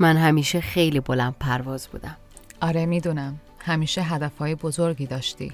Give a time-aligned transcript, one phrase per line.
[0.00, 2.16] من همیشه خیلی بلند پرواز بودم.
[2.60, 3.40] آره می‌دونم.
[3.58, 5.52] همیشه هدفهای بزرگی داشتی.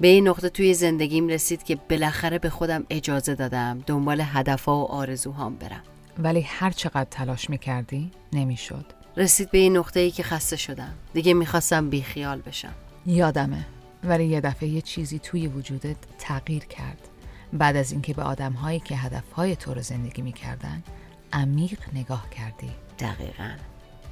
[0.00, 4.84] به این نقطه توی زندگیم رسید که بالاخره به خودم اجازه دادم دنبال هدفها و
[4.84, 5.82] آرزوهام برم.
[6.18, 8.84] ولی هر چقدر تلاش می‌کردی نمی‌شد.
[9.16, 10.94] رسید به این نقطه ای که خسته شدم.
[11.12, 12.74] دیگه می‌خواستم بیخیال بشم.
[13.06, 13.66] یادمه.
[14.04, 17.08] ولی یه دفعه یه چیزی توی وجودت تغییر کرد.
[17.52, 20.82] بعد از اینکه به آدمهایی که هدفهای تو رو زندگی می‌کردن
[21.32, 22.70] عمیق نگاه کردی.
[22.98, 23.50] دقیقا.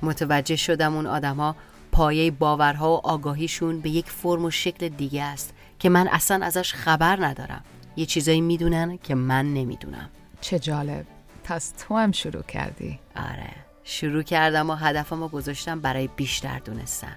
[0.03, 1.57] متوجه شدم اون آدمها
[1.93, 6.75] پایه باورها و آگاهیشون به یک فرم و شکل دیگه است که من اصلا ازش
[6.75, 7.65] خبر ندارم.
[7.97, 10.09] یه چیزایی می‌دونن که من نمی‌دونم.
[10.41, 11.07] چه جالب.
[11.45, 12.99] پس تو هم شروع کردی.
[13.17, 13.51] آره.
[13.85, 17.17] شروع کردم و هدفم رو گذاشتم برای بیشتر دونستن.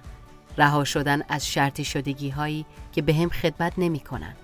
[0.58, 4.34] رها شدن از شرطی شدگی هایی که به هم خدمت نمی کنن.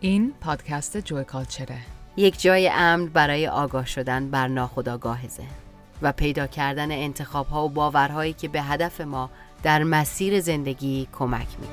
[0.00, 1.78] این پادکست جوی کالچره.
[2.16, 5.69] یک جای امن برای آگاه شدن بر ناخودآگاه ذهن.
[6.02, 9.30] و پیدا کردن انتخاب ها و باورهایی که به هدف ما
[9.62, 11.68] در مسیر زندگی کمک می.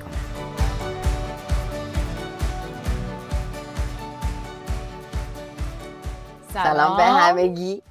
[6.53, 7.81] سلام به همگی.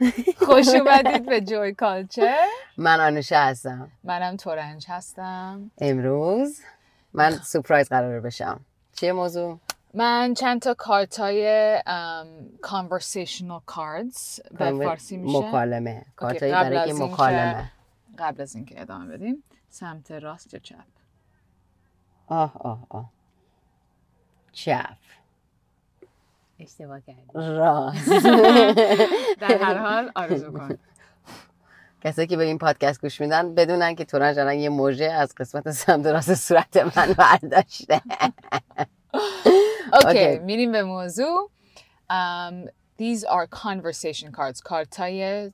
[0.46, 2.36] خوش اومدید به جوی کالچر
[2.76, 3.90] من آنوشه هستم.
[4.04, 5.70] منم تورنج هستم.
[5.78, 6.60] امروز
[7.12, 8.60] من سپرایز قرار بشم.
[8.92, 9.58] چیه موضوع؟
[9.94, 11.78] من چند تا کارت های
[12.62, 15.38] conversational cards به فارسی میشه.
[15.38, 16.04] مکالمه.
[16.16, 17.72] کارت هایی برای که مکالمه.
[18.18, 20.76] قبل از اینکه ادامه بدیم سمت راست یا چپ؟
[22.26, 23.10] آه آه آه.
[24.52, 24.96] چپ.
[26.58, 27.22] اشتباه کردی.
[27.34, 28.08] راست.
[29.40, 30.78] در هر حال آرزو کن.
[32.04, 35.70] کسایی که به این پادکست گوش میدن بدونن که تورنج الان یه موژه از قسمت
[35.70, 38.00] سمت راست صورت من برداشته.
[39.92, 41.50] اوکی میریم به موضوع
[42.10, 42.68] um,
[42.98, 44.62] these are conversation cards.
[44.64, 45.50] کارتای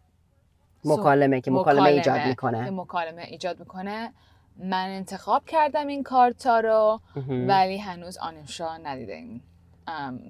[0.85, 2.65] مکالمه که مکالمه ایجاد می‌کنه.
[2.65, 4.13] که مکالمه ایجاد می‌کنه.
[4.57, 7.01] من انتخاب کردم این کارتا رو.
[7.29, 9.41] ولی هنوز آنوشا ندیده این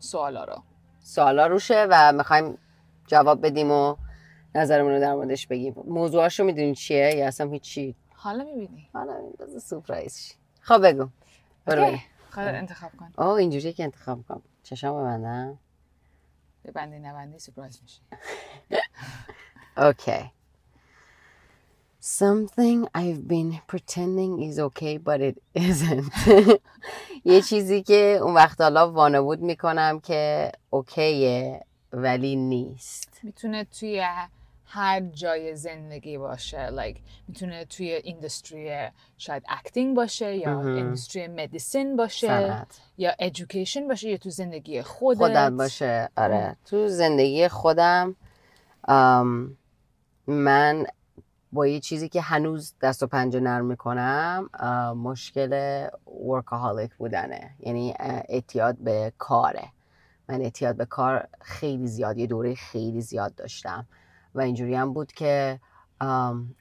[0.01, 0.63] سوالا رو.
[1.03, 2.59] سوالا روشه و می‌خوایم
[3.07, 3.97] جواب بدیم و
[4.55, 5.75] نظرمون رو در موردش بگیم.
[5.87, 8.89] موضوعش رو می‌دونی چیه؟ یا اصلا هیچی؟ حالا می‌بینی.
[8.93, 9.15] حالا
[9.61, 11.09] سورپرایز خب بگو.
[11.67, 11.99] برو
[12.31, 13.13] خودت انتخاب کن.
[13.17, 15.59] آه اینجوری که انتخاب کنم چشم ببندم.
[16.65, 18.01] ببندی نبندی سورپرایز میشه
[19.77, 20.31] اوکی
[22.21, 26.13] Something I've been pretending is okay but it isn't.
[27.25, 33.21] یه چیزی که اون وقت حالا وانمود می‌کنم که اوکیه ولی نیست.
[33.23, 34.05] می‌تونه توی
[34.73, 36.69] هر جای زندگی باشه.
[36.69, 38.89] Like می‌تونه توی industry
[39.19, 42.81] شاید acting باشه یا industry medicine باشه سنت.
[42.99, 45.19] یا education باشه یا تو زندگی خودت.
[45.19, 46.09] خودم باشه.
[46.17, 46.57] آره.
[46.65, 48.17] تو زندگی خودم
[50.27, 50.87] من
[51.53, 54.51] با یه چیزی که هنوز دست و پنجه نرم می‌کنم
[54.97, 55.87] مشکل
[56.25, 57.51] workaholic بودنه.
[57.61, 57.95] یعنی
[58.29, 59.69] اعتیاد به کاره.
[60.29, 63.87] من اعتیاد به کار خیلی زیاد یه دوره خیلی زیاد داشتم.
[64.35, 65.61] و اینجوری هم بود که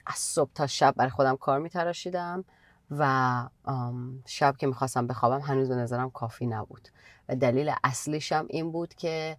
[0.06, 2.44] از صبح تا شب برای خودم کار میتراشیدم
[2.90, 3.48] و
[4.26, 6.88] شب که می‌خواستم بخوابم هنوز به نظرم کافی نبود.
[7.28, 9.36] و دلیل اصلیشم این بود که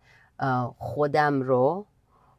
[0.77, 1.85] خودم رو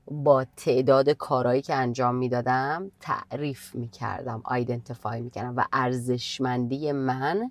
[0.07, 7.51] با تعداد کارهایی که انجام می‌دادم تعریف می‌کردم آیدنتیفای می‌کردم و ارزشمندی من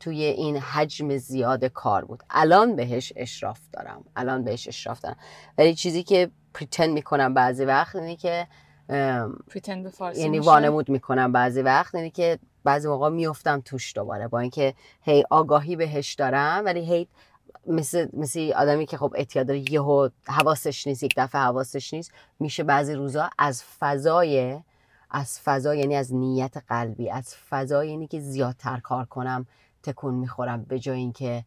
[0.00, 2.22] توی این حجم زیاد کار بود.
[2.30, 4.04] الان بهش اشراف دارم.
[4.16, 5.16] الان بهش اشراف دارم.
[5.58, 8.46] ولی چیزی که پریتند می‌کنم بعضی وقت اینه که
[10.16, 15.24] یعنی وانمود می‌کنم بعضی وقت اینه که بعضی موقع میفتم توش دوباره با اینکه هی
[15.30, 17.08] آگاهی بهش دارم ولی هی
[17.66, 22.62] مثل, مثل آدمی که خب اعتیاد داره یهو حواسش نیست یک دفعه حواسش نیست میشه
[22.62, 24.60] بعضی روزا از فضای
[25.10, 29.46] از فضا یعنی از نیت قلبی از فضای یعنی که زیادتر کار کنم
[29.82, 31.44] تکون می‌خورم به جای اینکه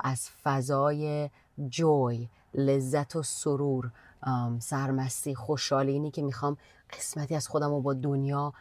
[0.00, 1.30] از فضای
[1.68, 3.90] جوی لذت و سرور
[4.58, 5.92] سرمستی خوشحالی.
[5.92, 6.56] اینی که می‌خوام
[6.90, 8.52] قسمتی از خودم رو با دنیا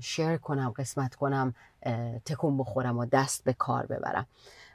[0.00, 1.54] شیر کنم قسمت کنم
[2.24, 4.26] تکون بخورم و دست به کار ببرم.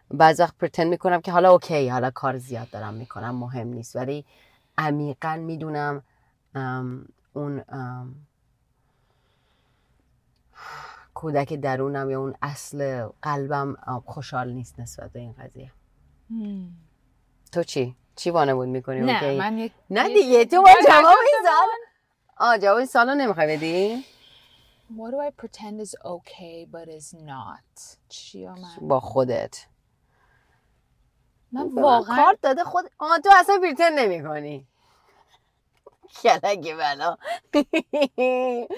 [0.09, 3.95] بعض وقت پرتند می‌کنم که حالا اوکی حالا کار زیاد دارم می‌کنم مهم نیست.
[3.95, 4.25] ولی
[4.77, 6.03] عمیقا می‌دونم
[7.33, 7.63] اون
[11.13, 15.71] کودک درونم یا اون اصل قلبم خوشحال نیست نسبت به این قضیه.
[17.51, 19.71] تو چی؟ چی بود می‌کنی؟ نه من یک...
[19.89, 21.68] نه دیگه تو با جواب این سال
[22.38, 24.06] آه جواب این سال رو نمی‌خوای بدی؟
[24.98, 27.98] What do I pretend is okay but is not?
[28.10, 29.65] چی من؟ با خودت.
[31.51, 34.68] من واقعا کارت داده خود آه تو اصلا پریتند نمی کنی
[36.21, 37.18] کلک بلا.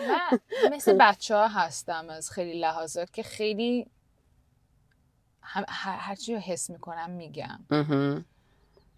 [0.08, 0.40] من
[0.72, 3.88] مثل بچه ها هستم از خیلی لحاظات که خیلی
[5.68, 7.60] هرچی رو حس می‌کنم میگم.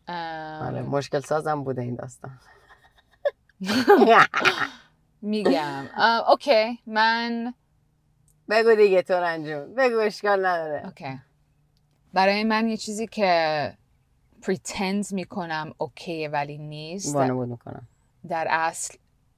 [0.08, 2.40] آره مشکل سازم بوده این داستان.
[5.22, 5.86] میگم.
[6.30, 6.80] اوکی.
[6.86, 7.54] من
[8.50, 10.86] بگو دیگه تورن جون بگو اشکال نداره.
[10.86, 11.20] اوکی.
[12.14, 13.74] برای من یه چیزی که
[14.42, 17.14] پریتند می‌کنم اوکی ولی نیست.
[17.14, 17.88] در, وانمود می‌کنم
[18.28, 18.98] در اصل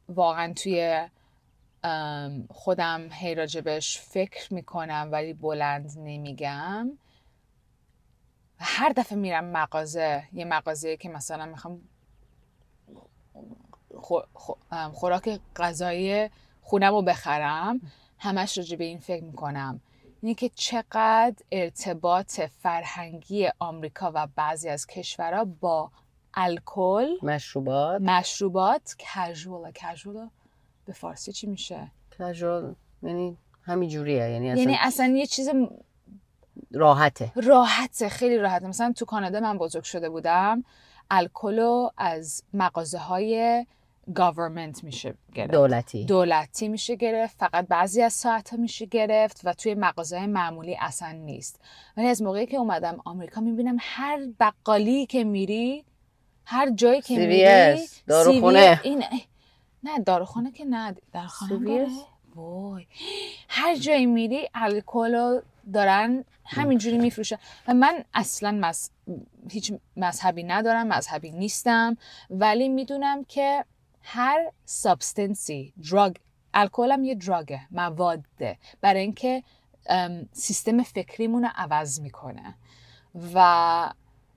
[0.09, 1.07] واقعا توی
[2.49, 6.91] خودم هی راجبش فکر می‌کنم ولی بلند نمیگم.
[8.59, 11.81] و هر دفعه میرم مغازه یه مغازه که مثلا می‌خوام
[13.97, 16.29] خو- خو- ام، خوراک غذایی
[16.61, 17.81] خونم رو بخرم
[18.17, 19.81] همش راجع به این فکر می‌کنم.
[20.21, 25.91] اینه که چقدر ارتباط فرهنگی آمریکا و بعضی از کشورها با
[26.33, 28.01] الکل مشروبات.
[28.01, 30.29] مشروبات کژوال کژوال
[30.85, 35.49] به فارسی چی میشه؟ کژوال یعنی همین جوریه یعنی اصلا یعنی اصلا یه چیز
[36.71, 37.31] راحته.
[37.35, 38.67] راحته خیلی راحته.
[38.67, 40.63] مثلا تو کانادا من بزرگ شده بودم
[41.11, 43.65] الکل رو از مغازه های
[44.15, 45.51] گاورمنت میشه گرفت.
[45.51, 46.05] دولتی.
[46.05, 51.11] دولتی میشه گرفت فقط بعضی از ساعت ها میشه گرفت و توی مغازه معمولی اصلا
[51.11, 51.59] نیست.
[51.97, 55.85] ولی از موقعی که اومدم آمریکا می‌بینم هر بقالی که میری
[56.45, 57.77] هر جایی که میری
[58.07, 58.79] داروخونه.
[58.83, 59.03] این
[59.83, 61.87] نه داروخانه که نه؟ داره
[62.35, 62.85] وای.
[63.49, 65.41] هر جایی میری الکل رو
[65.73, 67.37] دارن همینجوری میفروشن.
[67.67, 68.89] و من اصلا مز...
[69.51, 71.97] هیچ مذهبی ندارم مذهبی نیستم
[72.29, 73.65] ولی می‌دونم که
[74.01, 76.15] هر سابستنسی دراگ
[76.53, 79.43] الکل هم یه دراگه مواده برای اینکه
[80.31, 82.55] سیستم فکریمون رو عوض می‌کنه.
[83.33, 83.93] و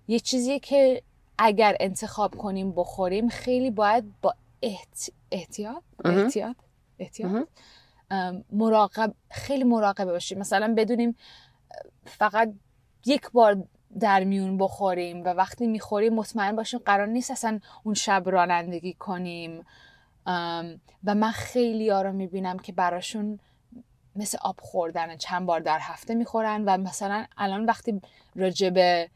[0.09, 1.03] یه چیزی که
[1.39, 5.11] اگر انتخاب کنیم بخوریم خیلی باید با احت...
[5.31, 5.83] احتیاط.
[6.05, 6.57] احتیاط؟
[6.99, 7.47] احتیاط؟
[8.53, 11.17] مراقب خیلی مراقب باشیم مثلا بدونیم
[12.07, 12.53] فقط
[13.07, 13.65] یک بار
[14.01, 19.65] در میون بخوریم و وقتی می‌خوریم مطمئن باشیم قرار نیست اصلا اون شب رانندگی کنیم
[21.05, 23.39] و من خیلی ها رو می‌بینم که براشون
[24.17, 28.01] مثل آب خوردن چند بار در هفته می‌خورن و مثلا الان وقتی
[28.37, 29.11] راجع به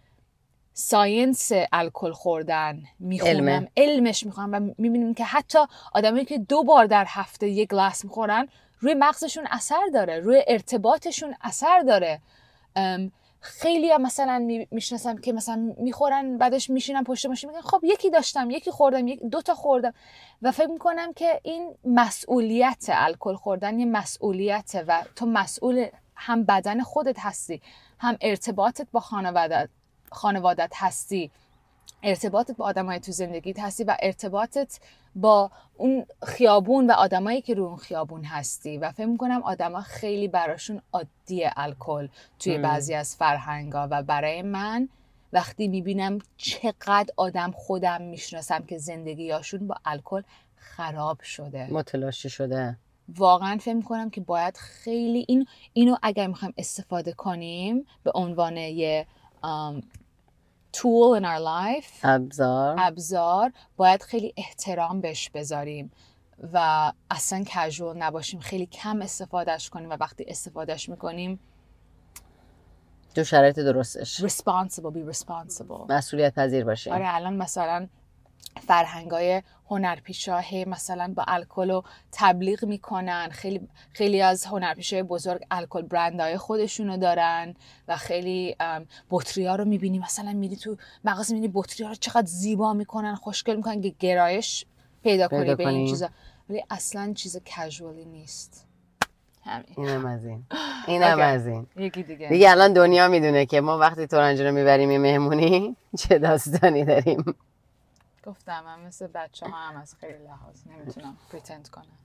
[0.73, 3.69] ساینس الکل خوردن می‌خونم علمه.
[3.77, 5.59] علمش می‌خونم و می‌بینیم که حتی
[5.93, 8.49] آدمایی که دو بار در هفته یک گلاس می‌خورن
[8.81, 12.20] روی مغزشون اثر داره روی ارتباطشون اثر داره.
[13.40, 18.11] خیلی هم مثلا می- می‌شناسم که مثلا می‌خورن بعدش میشینن پشت ماشین میگن خب یکی
[18.11, 19.94] داشتم یکی خوردم یک دو تا خوردم.
[20.43, 25.87] و فکر می‌کنم که این مسئولیت الکل خوردن یه مسئولیته و تو مسئول
[26.17, 27.62] هم بدن خودت هستی
[27.99, 29.69] هم ارتباطت با خانوادت
[30.12, 31.31] خانوادت هستی.
[32.06, 34.81] ارتباطت با آدمای تو زندگیت هستی و ارتباطت
[35.14, 38.79] با اون خیابون و آدمایی که رو اون خیابون هستی.
[38.79, 42.08] و فکر می‌کنم آدما خیلی براشون عادیه الکل
[42.38, 42.58] توی.
[42.58, 44.88] بعضی از فرهنگا و برای من
[45.32, 50.23] وقتی می‌بینم چقدر آدم خودم می‌شناسم که زندگیاشون با الکل
[50.56, 51.73] خراب شده.
[51.73, 52.79] متلاشی شده.
[53.09, 59.06] واقعا فکر می‌کنم که باید خیلی این اینو اگر می‌خوایم استفاده کنیم به عنوان یه
[60.76, 61.90] tool in our life.
[62.02, 62.76] ابزار.
[62.78, 63.52] ابزار.
[63.76, 65.90] باید خیلی احترام بهش بذاریم
[66.52, 71.40] و اصلا کژوال نباشیم خیلی کم استفادهش کنیم و وقتی استفادهش می‌کنیم
[73.14, 74.21] تو شرایط درستش.
[74.25, 75.90] responsible be responsible.
[75.90, 77.88] مسئولیت پذیر باشه آره الان مثلا
[78.66, 83.28] فرهنگای هنرپیشا هی مثلا با الکل رو تبلیغ می‌کنن.
[83.33, 87.55] خیلی خیلی از هنرپیشای بزرگ الکل برندهای خودشونو دارن
[87.88, 88.57] و خیلی
[89.11, 89.99] بطری ها رو می‌بینی.
[89.99, 94.64] مثلا میری تو مغازه می‌بینی بطری ها رو چقدر زیبا می‌کنن خوشگل می‌کنن که گرایش
[95.02, 95.88] پیدا کنی پیدا به این کنی.
[95.88, 96.09] چیزا.
[96.50, 98.66] ولی اصلا چیز کژوالی نیست.
[99.45, 99.66] همین.
[99.76, 100.45] اینم از این.
[100.88, 101.21] اینم.
[101.21, 101.66] از این.
[101.76, 102.28] یکی دیگه.
[102.28, 107.25] دیگه الان دنیا می‌دونه که ما وقتی تورنج رو می‌بریم یه مهمونی چه داستانی داریم.
[108.26, 111.99] گفتم من مثل بچه ها هم از خیلی لحاظ نمی‌تونم پریتند کنم.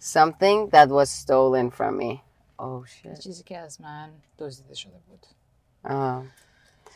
[0.00, 2.20] Something that was stolen from me.
[2.58, 3.20] Oh shit.
[3.20, 5.26] چیزی که از من دزدیده شده بود.
[5.84, 6.24] آه.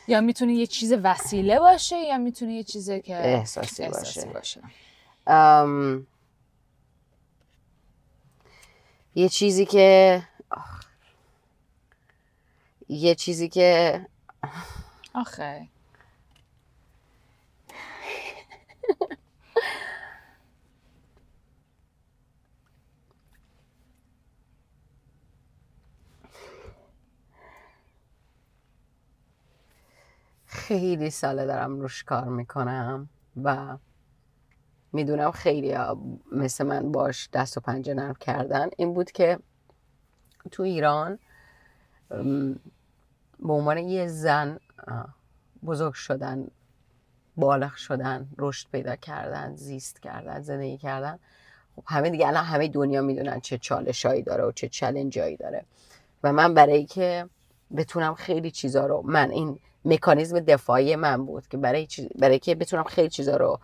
[0.07, 4.31] یا می‌تونه یه چیز وسیله باشه یا می‌تونه یه چیز که احساسی احساسی باشه.
[4.31, 4.61] باشه
[5.27, 6.07] ام،
[9.15, 10.85] یه چیزی که آخ.
[12.89, 14.05] یه چیزی که
[15.13, 15.67] آخه.
[30.45, 33.09] خیلی ساله دارم روش کار می‌کنم
[33.43, 33.77] و
[34.93, 35.75] می‌دونم خیلی
[36.31, 38.69] مثل من باش دست و پنجه نرم کردن.
[38.77, 39.39] این بود که
[40.51, 41.19] تو ایران
[43.39, 44.59] به عنوان یه زن
[45.65, 46.47] بزرگ شدن
[47.37, 51.19] بالغ شدن رشد پیدا کردن زیست کردن زندگی کردن.
[51.75, 55.65] خب همه دیگه الان همه دنیا می‌دونن چه چالشایی داره و چه چلنجایی داره.
[56.23, 57.29] و من برای که
[57.77, 62.55] بتونم خیلی چیزا رو من این مکانیزم دفاعی من بود که برای چیز- برای که
[62.55, 63.59] بتونم خیلی چیزا رو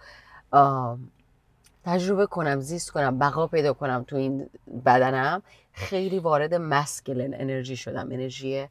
[1.86, 4.50] تجربه کنم زیست کنم بقا پیدا کنم تو این
[4.86, 8.12] بدنم خیلی وارد مسکلن انرژی شدم.
[8.12, 8.68] انرژی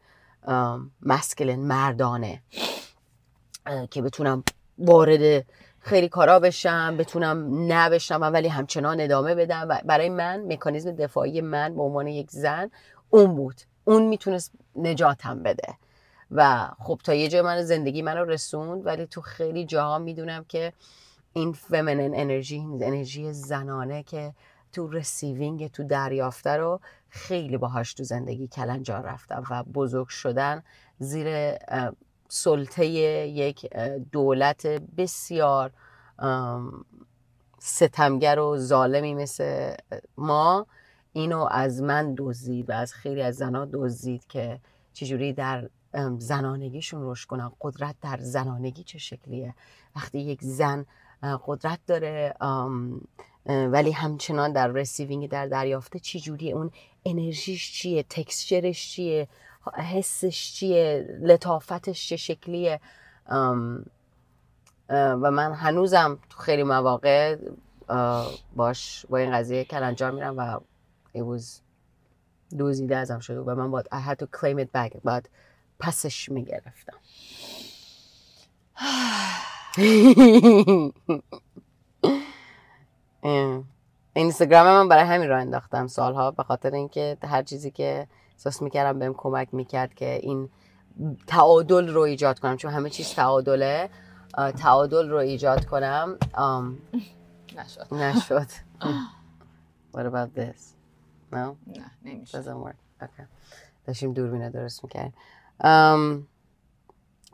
[1.03, 2.43] مسکلن مردانه
[3.91, 4.45] که بتونم
[4.79, 5.45] وارد
[5.79, 11.41] خیلی کارا بشم بتونم نه بشم ولی همچنان ادامه بدم و برای من مکانیزم دفاعی
[11.41, 12.71] من به عنوان یک زن
[13.11, 13.57] اون بود.
[13.85, 15.75] اون می‌تونست نجاتم بده.
[16.31, 20.73] و خب تا یه جای من زندگی منو رسوند ولی تو خیلی جاها می‌دونم که
[21.33, 24.33] این فمینین انرژی انرژی زنانه که
[24.73, 30.63] تو رسیوینگ تو دریافته رو خیلی باهاش تو زندگی کلنجار رفتم و بزرگ شدن
[30.99, 31.55] زیر
[32.29, 33.67] سلطه یک
[34.13, 35.71] دولت بسیار
[37.59, 39.75] ستمگر و ظالمی مثل
[40.17, 40.67] ما.
[41.13, 44.61] اینو از من دزدید و از خیلی از زنها دزدید که
[44.93, 45.69] چجوری در
[46.19, 47.53] زنانگیشون رشد کنن.
[47.61, 49.55] قدرت در زنانگی چه شکلیه؟
[49.97, 50.87] وقتی یک زن
[51.47, 52.35] قدرت داره
[53.47, 56.71] ولی همچنان در رسیوینگ در دریافته چی جوریه اون
[57.05, 59.29] انرژیش چیه؟ تکسچرش چیه؟
[59.75, 62.81] حسش چیه؟ لطافتش چه شکلیه؟
[64.89, 67.37] و من هنوزم تو خیلی مواقع
[68.57, 70.59] باش با این قضیه کلنجار میرم و
[71.15, 71.61] it was
[72.59, 75.31] دوزیده ازم شده و من باید I had to claim it back باید
[75.79, 76.97] پسش می‌گرفتم.
[84.15, 88.07] اینستاگرام من برای همین راه انداختم سالها به خاطر اینکه هر چیزی که
[88.37, 90.49] احساس می‌کردم بهم کمک می‌کرد که این
[91.27, 93.91] تعادل رو ایجاد کنم چون همه چیز تعادله
[94.57, 96.79] تعادل رو ایجاد کنم آم،
[97.57, 98.47] نشد نشد
[99.95, 100.61] What about this?
[101.33, 101.37] No?
[101.67, 103.05] نه نمیشه doesn't work.
[103.05, 103.23] Okay.
[103.87, 105.15] داشتیم دوربینه درست می‌کردیم
[105.61, 106.27] um,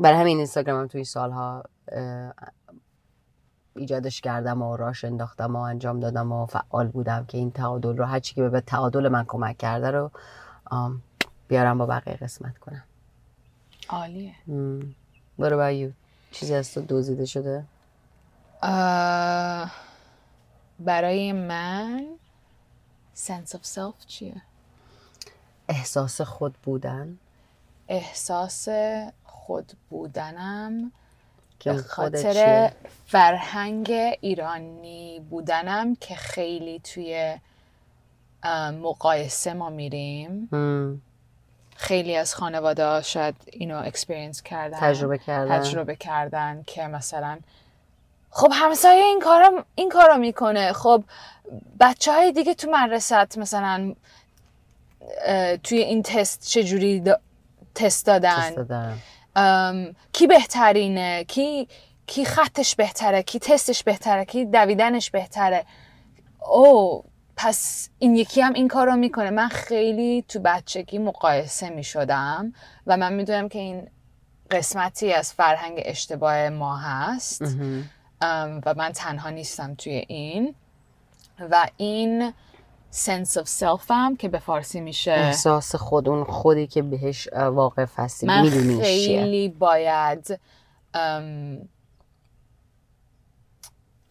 [0.01, 2.33] برای همین اینستاگرامم توی سالها اه،
[3.77, 8.05] ایجادش کردم و راش انداختم و انجام دادم و فعال بودم که این تعادل رو
[8.05, 10.11] هرچی که به تعادل من کمک کرده رو آم،
[11.49, 12.85] بیارم با بقیه قسمت کنم
[13.89, 14.35] عالیه
[15.39, 15.93] about you?
[16.33, 17.65] چیزی از تو دوزیده شده؟
[20.79, 22.07] برای من
[23.17, 24.43] sense of self چیه
[25.69, 27.19] احساس خود بودن
[27.89, 28.69] احساس
[29.25, 30.93] خود بودنم
[31.61, 32.73] که به خاطر؟
[33.07, 37.39] فرهنگ ایرانی بودنم که خیلی توی
[38.83, 40.49] مقایسه ما میریم.
[41.77, 45.59] خیلی از خانواده ها شاید اینو experience کردن تجربه کردن.
[45.59, 47.39] تجربه کردن که مثلا
[48.31, 50.73] خب همسایه این کارا این کارا می‌کنه.
[50.73, 51.05] خب
[51.81, 53.95] بچه های دیگه تو مدرسه مثلا
[55.65, 57.21] توی این تست چجوری دا-
[57.75, 58.99] تست دادن؟ تست دادن.
[59.37, 61.69] ام، کی بهترینه؟ کی
[62.07, 65.65] کی خطش بهتره؟ کی تستش بهتره؟ کی دویدنش بهتره؟
[66.53, 67.05] او
[67.37, 69.31] پس این یکی هم این کار رو می‌کنه.
[69.31, 72.53] من خیلی تو بچگی مقایسه می‌شدم
[72.87, 73.87] و من می‌دونم که این
[74.51, 77.43] قسمتی از فرهنگ اشتباه ما هست.
[78.67, 80.55] و من تنها نیستم توی این.
[81.51, 82.33] و این
[82.93, 87.99] sense of self هم که به فارسی میشه احساس خود اون خودی که بهش واقف
[87.99, 88.49] هستی من
[88.81, 90.41] خیلی باید
[90.95, 91.69] ام،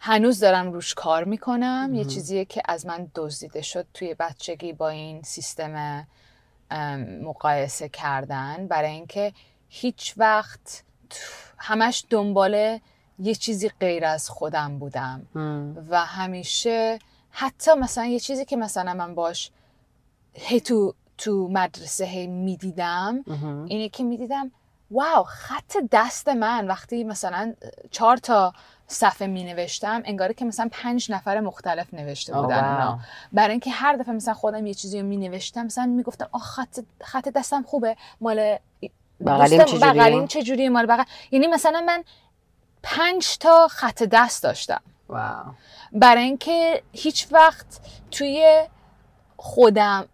[0.04, 1.92] هنوز دارم روش کار می‌کنم.
[1.94, 6.08] یه چیزیه که از من دزدیده شد توی بچگی با این سیستم
[7.22, 8.68] مقایسه کردن.
[8.68, 9.34] برای اینکه
[9.70, 10.84] هیچ وقت
[11.58, 12.80] همش دنبال
[13.20, 15.28] یه چیزی غیر از خودم بودم.
[15.36, 15.88] هم.
[15.90, 17.00] و همیشه
[17.32, 19.52] حتی مثلا یه چیزی که مثلا من باش
[20.34, 23.24] هی تو تو مدرسه هی می‌دیدم.
[23.68, 24.52] اینه که می‌دیدم
[24.92, 26.68] واو خط دست من.
[26.68, 27.54] وقتی مثلا
[27.92, 28.54] چهار تا
[28.92, 32.66] صفحه می نوشتم انگاره که مثلا پنج نفر مختلف نوشته بودن.
[32.66, 33.00] اونا
[33.34, 36.80] برای اینکه هر دفعه مثلا خودم یه چیزی رو می نوشتم مثلا می‌گفتم آه خط
[37.02, 38.58] خط دستم خوبه مال
[39.26, 42.04] بغلیم چجوریه؟ بغلیم چجوریه مال بغل یعنی مثلا من
[42.84, 45.46] پنج تا خط دست داشتم واو
[45.92, 47.80] برای اینکه هیچ وقت
[48.12, 48.66] توی
[49.38, 50.06] خودم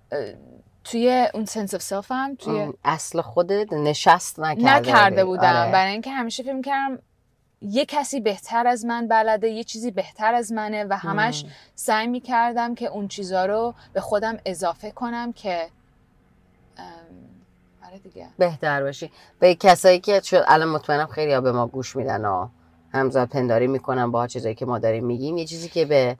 [0.83, 5.25] توی اون سنس اف سلفم توی اصل خودت نشست نکرده نکرده.
[5.25, 5.71] بودم آره.
[5.71, 6.99] برای اینکه همیشه فکر کردم
[7.61, 11.45] یه کسی بهتر از من بلده یه چیزی بهتر از منه و همش
[11.75, 15.67] سعی می‌کردم که اون چیزا رو به خودم اضافه کنم که
[17.87, 18.27] آره دیگه.
[18.37, 19.11] بهتر باشی.
[19.39, 22.47] به کسایی که شد الان مطمئنم خیلی ها به ما گوش میدن و
[22.93, 26.17] همزاد پنداری می‌کنن با چیزایی که ما داریم میگیم یه چیزی که به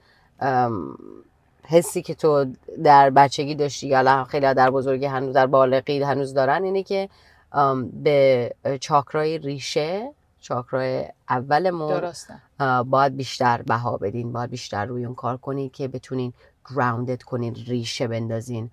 [1.64, 2.46] حسی که تو
[2.84, 7.08] در بچگی داشتی یا خیلی در بزرگی هنوز در بالغی هنوز دارن اینه که
[8.02, 12.34] به چاکرای ریشه چاکرای اولمون درسته.
[12.84, 16.32] باید بیشتر بها بدین باید بیشتر روی اون کار کنین که بتونین
[16.70, 18.70] grounded کنین ریشه بندازین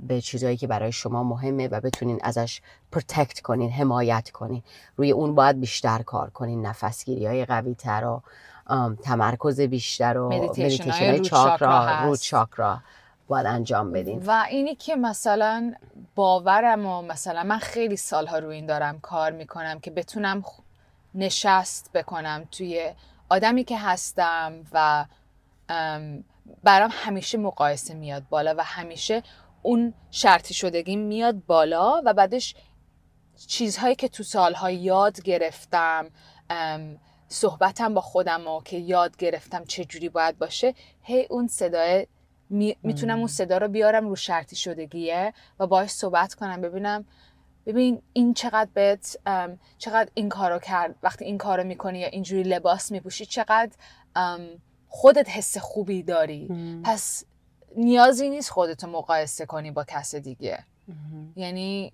[0.00, 2.60] به چیزهایی که برای شما مهمه و بتونین ازش
[2.92, 4.62] protect کنین حمایت کنین.
[4.96, 8.22] روی اون باید بیشتر کار کنین نفسگیری های قوی تر و
[9.02, 12.78] تمرکز بیشتر و مدیتیشن های چاکرا رو چاکرا
[13.28, 14.22] باید انجام بدین.
[14.26, 15.74] و اینی که مثلا
[16.14, 20.42] باورم و مثلا من خیلی سالها روی این دارم کار می‌کنم که بتونم
[21.14, 22.92] نشست بکنم توی
[23.28, 25.06] آدمی که هستم و
[26.64, 29.22] برام همیشه مقایسه میاد بالا و همیشه
[29.62, 32.54] اون شرطی شدگی میاد بالا و بعدش
[33.46, 36.10] چیزهایی که تو سالها یاد گرفتم
[37.28, 42.06] صحبتم با خودم و که یاد گرفتم چه جوری باید باشه هی اون صدای
[42.82, 47.04] می‌تونم اون صدا رو بیارم رو شرطی شدگیه و باش صحبت کنم ببینم
[47.66, 49.16] ببین این چقدر بهت
[49.78, 53.72] چقدر این کارو کرد وقتی این کارو می‌کنی یا اینجوری لباس میپوشی چقدر
[54.88, 56.48] خودت حس خوبی داری.
[56.84, 57.24] پس
[57.76, 60.64] نیازی نیست خودتو مقایسه کنی با کس دیگه.
[61.36, 61.92] یعنی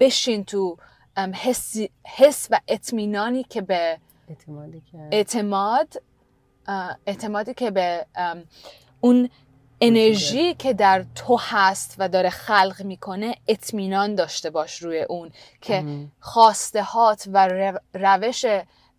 [0.00, 0.76] بشین تو
[1.16, 3.98] حس, حس و اطمینانی که به
[5.12, 6.02] اعتماد
[7.06, 8.06] اعتمادی که به
[9.00, 9.28] اون
[9.80, 15.84] انرژی که در تو هست و داره خلق می‌کنه اطمینان داشته باش روی اون که
[16.20, 18.46] خواسته هات و روش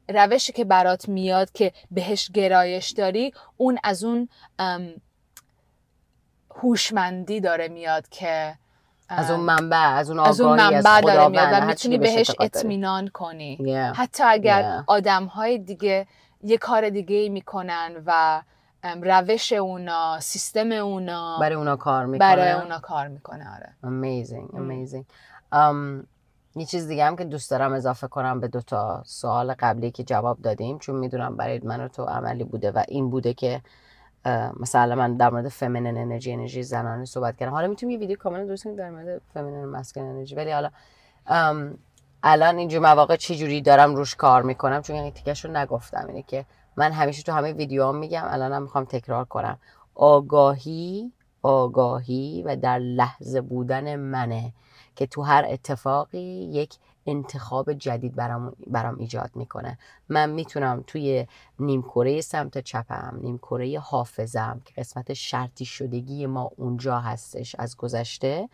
[0.10, 4.30] روشی که برات میاد که بهش گرایش داری اون از اون
[6.56, 8.56] هوشمندی داره میاد که
[9.10, 13.08] از اون منبع از اون آگاهی از اون منبع داره میاد و می‌تونی بهش اطمینان
[13.08, 13.76] کنی.
[13.96, 14.84] حتی اگر yeah.
[14.88, 16.08] آدم های دیگه
[16.44, 18.42] یه کار دیگه می‌کنن و
[18.84, 21.40] روش اونا سیستم اونا.
[21.40, 23.74] برای اونا کار می‌کنه؟ برای اونا کار می‌کنه آره.
[23.84, 25.04] Amazing amazing.
[25.54, 26.06] um,
[26.56, 30.04] یه چیز دیگه هم که دوست دارم اضافه کنم به دو تا سوال قبلی که
[30.04, 33.62] جواب دادیم چون می‌دونم برای من و تو عملی بوده و این بوده که
[34.60, 37.52] مثلا من در مورد فمینن انرژی انرژی زنانه صحبت کردم.
[37.52, 40.70] حالا می‌تونیم یه ویدیو کامل درست کنیم در مورد فمینن مسکن انرژی ولی حالا
[42.24, 46.22] الان اینجور مواقع چه جوری دارم روش کار می‌کنم؟ چون یعنی تیکش رو نگفتم اینه
[46.22, 46.46] که
[46.78, 49.58] من همیشه تو همه ویدیوها میگم الان هم می‌خوام تکرار کنم.
[49.96, 54.54] آگاهی آگاهی و در لحظه بودن منه
[54.96, 59.78] که تو هر اتفاقی یک انتخاب جدید برام, برام ایجاد می‌کنه.
[60.10, 61.28] من می‌تونم توی
[61.60, 68.50] نیمکره سمت چپم نیمکره حافظم که قسمت شرطی شدگی ما اونجا هستش از گذشته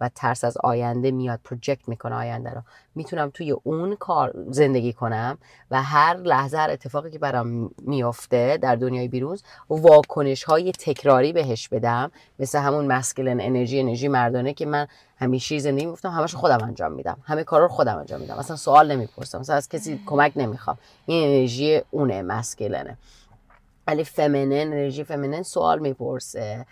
[0.00, 2.62] و ترس از آینده میاد پروجکت می‌کنه آینده رو.
[2.94, 5.38] می‌تونم توی اون کار زندگی کنم
[5.70, 11.68] و هر لحظه هر اتفاقی که برام میافته در دنیای بیرون واکنش های تکراری بهش
[11.68, 12.10] بدم.
[12.38, 17.18] مثل همون مسکلن انرژی انرژی مردانه که من همیشه زندگی میفتم همش خودم انجام میدم.
[17.24, 18.34] همه کارا رو خودم انجام میدم.
[18.34, 19.40] اصلا سوال نمی‌پرسم.
[19.40, 20.78] مثلا از کسی کمک نمی‌خوام.
[21.06, 22.98] این انرژی اونه مسکلنه
[23.86, 26.66] ولی فمینن انرژی فمینن سوال می‌پرسه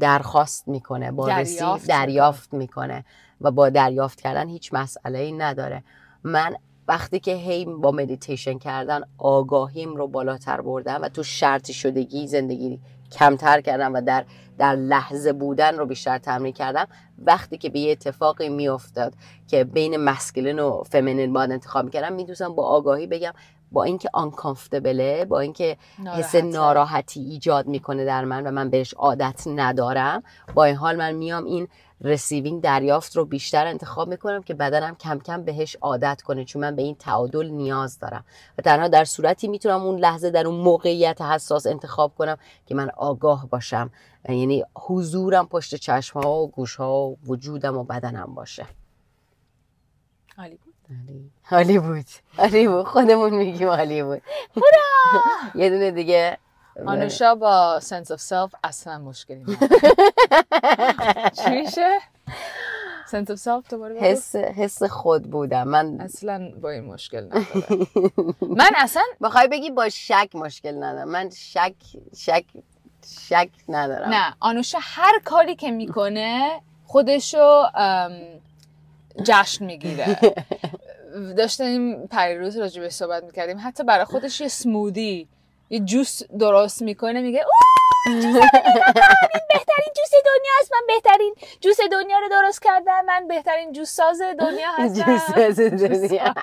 [0.00, 3.04] درخواست می‌کنه با دریافت, دریافت می‌کنه
[3.40, 5.82] و با دریافت کردن هیچ مسئله ای نداره.
[6.22, 6.56] من
[6.88, 12.80] وقتی که هی با مدیتیشن کردن آگاهیم رو بالاتر بردم و تو شرطی شدگی زندگی
[13.12, 14.24] کمتر کردم و در
[14.58, 16.86] در لحظه بودن رو بیشتر تمرین کردم
[17.18, 19.14] وقتی که به یه اتفاقی میافتاد
[19.48, 23.32] که بین مسکلین و فمینین باید انتخاب می‌کردم می‌دونستم با آگاهی بگم
[23.72, 25.76] با اینکه آنکامفتبله با اینکه
[26.06, 30.22] حس ناراحتی ایجاد می‌کنه در من و من بهش عادت ندارم.
[30.54, 31.68] با این حال من میام این
[32.00, 36.76] رسیوینگ دریافت رو بیشتر انتخاب می‌کنم که بدنم کم کم بهش عادت کنه چون من
[36.76, 38.24] به این تعادل نیاز دارم.
[38.58, 42.90] و تنها در صورتی می‌تونم اون لحظه در اون موقعیت حساس انتخاب کنم که من
[42.96, 43.90] آگاه باشم.
[44.28, 48.66] یعنی حضورم پشت چشم ها و گوش ها و وجودم و بدنم باشه.
[50.38, 50.74] عالی بود.
[51.50, 51.78] عالی.
[51.78, 52.04] بود.
[52.38, 52.86] عالی بود.
[52.86, 54.22] خودمون میگیم عالی بود.
[55.54, 56.38] یه دونه دیگه.
[56.86, 59.44] آنوشا با سنس of self اصلا مشکلی
[61.44, 61.98] چی میشه؟
[63.06, 65.68] سنس of self دوباره حس حس خود بودم.
[65.68, 67.86] من اصلا با این مشکل ندارم.
[68.40, 71.08] من اصلا بخوای بگی با شک مشکل ندارم.
[71.08, 71.74] من شک
[72.16, 72.44] شک
[73.28, 74.08] شک ندارم.
[74.08, 77.62] نه آنوشا هر کاری که می‌کنه خودشو
[79.22, 80.18] جشن می‌گیره.
[81.38, 83.58] داشتیم پریروز راجع به صحبت می‌کردیم.
[83.64, 85.28] حتی برای خودش یه سمودی
[85.70, 87.66] یه جوس درست می‌کنه میگه اوه!
[89.52, 93.04] بهترین جوس دنیاست من بهترین جوس دنیا رو درست کردم.
[93.06, 95.16] من بهترین جوس ساز دنیا هستم.
[95.16, 96.34] جوس دنیا.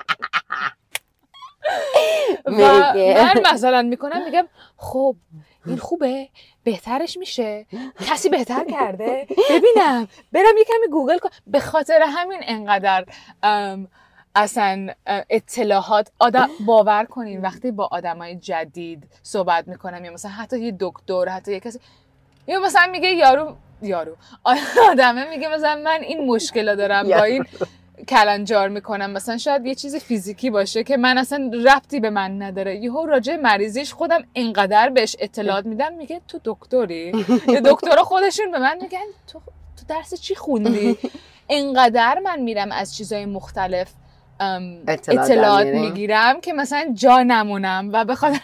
[2.46, 2.52] و.
[2.54, 5.16] من مثلا می‌کنم میگم خب
[5.66, 6.28] این خوبه.
[6.64, 7.66] بهترش میشه.
[8.10, 10.08] کسی بهتر کرده؟ ببینم.
[10.32, 13.04] برم یه کمی گوگل کنم به خاطر همین انقدر
[14.34, 14.86] اصلا
[15.30, 17.42] اطلاعات آدم باور کنین.
[17.42, 21.78] وقتی با آدمای جدید صحبت می‌کنم یا مثلا حتی یه دکتر حتی یه کسی
[22.46, 24.16] یا مثلا میگه یارو یارو.
[24.90, 27.44] آدمه میگه مثلا من این مشکل دارم با این
[28.04, 29.10] کلنجار می‌کنم.
[29.10, 32.76] مثلا شاید یه چیز فیزیکی باشه که من اصلا ربطی به من نداره.
[32.76, 37.26] یهو راجع مریضیش خودم انقدر بهش اطلاعات میدم میگه تو دکتری.
[37.48, 39.40] یه دکترها خودشون به من میگن تو
[39.76, 40.98] تو درس چی خوندی؟
[41.48, 43.92] انقدر من میرم از چیزهای مختلف
[44.40, 48.40] اطلاعات اطلاعات؟ می‌گیرم که مثلا جا نمونم و خاطر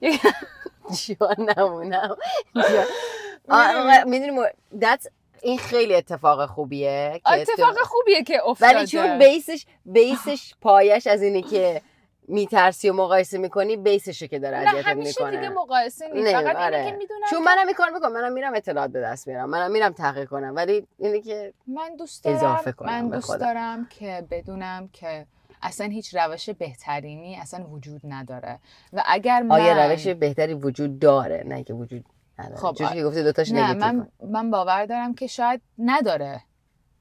[1.06, 2.16] جان نمونم.
[4.06, 4.40] می‌دونی
[4.80, 5.06] that's
[5.42, 8.76] این خیلی اتفاق خوبیه که اتفاق خوبیه که افتاده.
[8.76, 11.82] ولی چون بیسش بیسش پایش از اینه که
[12.28, 15.48] میترسی و مقایسه می‌کنی بیسشو که داره نه اذیتت همیشه دیگه می‌کنه.
[15.48, 16.32] مقایسه نیست.
[16.32, 16.78] فقط آره.
[16.78, 19.70] اینه که می‌دونم چون منم این کار می‌کنم منم میرم اطلاعات به دست میارم منم
[19.70, 23.40] میرم تحقیق کنم ولی اینه که من دوست دارم اضافه کنم من دوست.
[23.40, 25.26] دارم که بدونم که
[25.62, 28.58] اصلا هیچ روش بهترینی اصلا وجود نداره.
[28.92, 32.04] و اگر من آیا روش بهتری وجود داره؟ نه که وجود
[32.38, 32.56] نداره.
[32.56, 36.42] خب، چون که گفتی دوتاش نه من من باور دارم که شاید نداره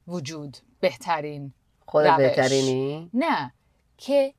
[0.08, 1.54] وجود بهترین
[1.86, 2.18] خود روش.
[2.18, 3.54] بهترینی؟ نه.
[3.98, 4.34] که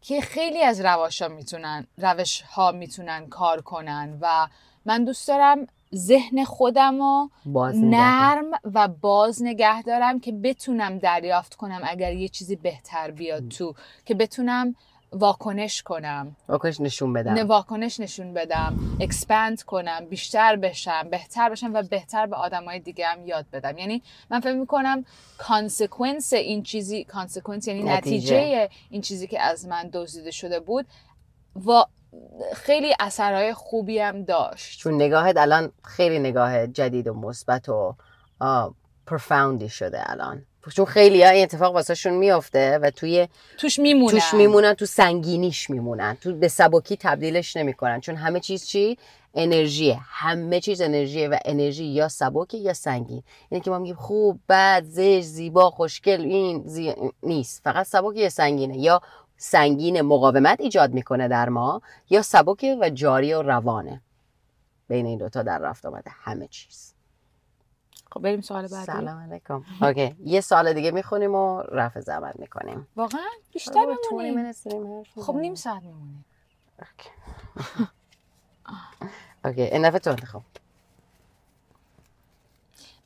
[0.00, 4.48] که خیلی از روش ها می‌تونن روش ها می‌تونن کار کنن و
[4.84, 7.30] من دوست دارم ذهن خودم رو.
[7.74, 13.74] نرم و باز نگه دارم که بتونم دریافت کنم اگر یه چیزی بهتر بیاد تو.
[14.04, 14.74] که بتونم
[15.12, 16.36] واکنش کنم.
[16.48, 17.32] واکنش نشون بدم.
[17.32, 18.96] نه واکنش نشون بدم.
[19.00, 23.78] اکسپند کنم بیشتر بشم بهتر بشم و بهتر به آدمای دیگه هم یاد بدم.
[23.78, 25.04] یعنی من فکر می‌کنم
[25.38, 28.36] consequence این چیزی consequence یعنی نتیجه.
[28.36, 30.86] نتیجه این چیزی که از من دزدیده شده بود
[31.66, 31.84] و
[32.54, 34.78] خیلی اثرهای خوبی هم داشت.
[34.78, 37.96] چون نگاهت الان خیلی نگاه جدید و مثبت و
[39.06, 40.46] profound ی شده الان.
[40.70, 45.70] چون خیلی ها این اتفاق واسهشون میافته و توی توش میمونم توش میمونن تو سنگینیش
[45.70, 46.16] میمونن.
[46.20, 48.00] تو به سبکی تبدیلش نمی‌کنن.
[48.00, 48.98] چون همه چیز چی؟
[49.34, 49.98] انرژیه.
[50.02, 53.22] همه چیز انرژیه و انرژی یا سبکه یا سنگین.
[53.50, 56.94] یعنی که ما میگیم خوب بد زشت زیبا خوشگل این زی...
[57.22, 57.60] نیست.
[57.64, 58.78] فقط سبک یا سنگینه.
[58.78, 59.00] یا
[59.36, 64.02] سنگین مقاومت ایجاد می‌کنه در ما یا سبک و جاری و روانه.
[64.88, 66.10] بین این دوتا در رفت آمده.
[66.24, 66.94] همه چیز.
[68.12, 68.84] خب بریم سوال بعدی.
[68.84, 69.64] سلام علیکم.
[69.82, 70.16] اوکی.
[70.24, 72.88] یه سال دیگه می‌خونیم و رفع زمن می‌کنیم.
[72.96, 73.20] واقعا؟
[73.52, 74.52] بیشتر بمونیم.
[75.20, 76.24] خب نیم ساعت میمونیم.
[79.44, 79.62] اوکی.
[79.62, 80.42] این دفعه تو انتخاب.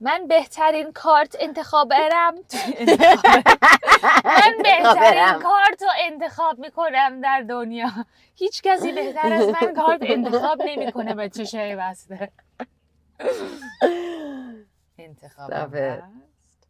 [0.01, 1.93] من بهترین کارت انتخاب.
[4.25, 5.43] من بهترین.
[5.43, 7.89] کارت رو انتخاب می‌کنم در دنیا.
[8.35, 12.31] هیچ کسی بهتر از من کارت انتخاب نمی‌کنه به چشای بسته.
[14.99, 15.75] انتخاب.
[15.75, 16.67] هست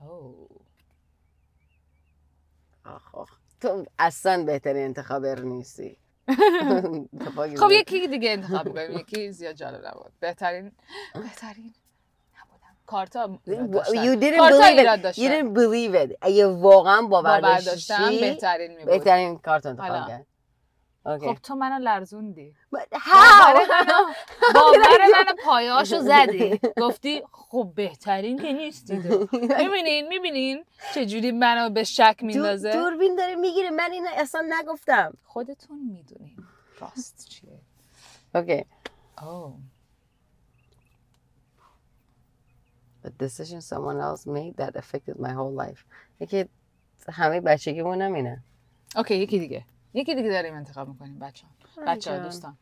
[0.00, 0.48] اوه.
[2.84, 3.30] آخ آخ.
[3.60, 5.96] تو اصلا بهترین انتخابر نیستی
[7.60, 7.70] خب.
[7.70, 10.72] یکی دیگه انتخاب می‌کنیم یکی زیاد جالب نبود بهترین
[11.14, 11.74] بهترین
[12.86, 13.38] کارتا.
[13.46, 13.50] You
[14.20, 15.16] didn't کارتا believe it.
[15.16, 16.16] You didn't believe it.
[16.22, 20.08] اگه واقعا باور داشتی بهترین می بود بهترین کارت انتخاب.
[20.08, 20.26] کرد
[21.04, 22.54] خب تو منو لرزوندی.
[22.72, 22.86] باور?
[23.70, 26.60] منو منو پایاشو زدی.
[26.82, 28.96] گفتی خب بهترین که نیستی
[29.58, 33.70] می‌بینین می‌بینین چجوری منو به شک دور- میندازه؟ دوربین داره می‌گیره.
[33.70, 35.12] من این اصلا نگفتم.
[35.24, 36.36] خودتون می‌دونین.
[36.80, 37.60] راست چیه؟
[38.34, 38.64] اوکی.
[39.22, 39.54] اوه.
[43.04, 45.80] A decision someone else made that affected my whole life.
[46.20, 46.44] یکی
[47.12, 48.42] همه بچگیمون همینه
[48.96, 49.64] اوکی یکی دیگه.
[49.94, 52.18] یکی دیگه داریم انتخاب می‌کنیم بچه ها بچه ها.
[52.18, 52.58] دوستان.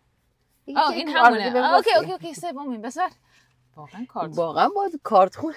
[0.76, 1.74] آه این همونه.
[1.74, 1.94] اوکی.
[1.96, 3.10] اوکی اوکی سومین بسر
[3.76, 5.54] واقعا کارت واقعا با کارت خون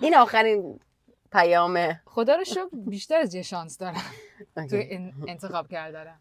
[0.00, 0.80] این آخرین
[1.32, 4.02] پیام خدا رو شکر بیشتر از یه شانس دارم.
[4.72, 6.20] این انتخاب کردنم.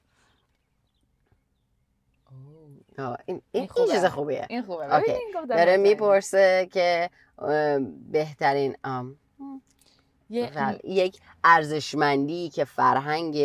[2.99, 3.91] آه، این این این خوبه.
[3.91, 4.45] چیز خوبیه.
[4.49, 4.95] این خوبه.
[4.95, 5.11] اوکی.
[5.49, 5.77] داره.
[5.77, 7.09] می‌پرسه که
[8.11, 9.19] بهترین ام،
[10.29, 13.35] یه بله، یک ارزشمندی که فرهنگ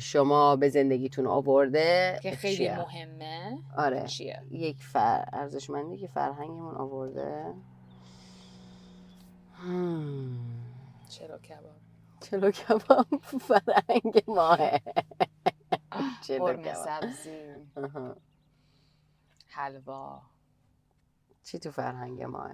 [0.00, 3.58] شما به زندگیتون آورده که خیلی چیه؟ مهمه.
[3.76, 4.06] آره.
[4.06, 5.28] چیه؟ یک فر...
[5.32, 7.54] ارزشمندی که فرهنگمون آورده.
[9.54, 10.40] هم.
[11.08, 11.76] چرا کباب؟
[12.20, 14.58] چلو کباب؟ فرهنگ ماه.
[16.26, 17.54] چلو کباب؟ سبزی.
[19.46, 20.22] حلوا.
[21.44, 22.50] چی تو فرهنگ ماه؟